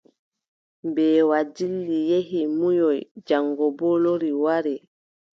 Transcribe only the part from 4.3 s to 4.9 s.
wari.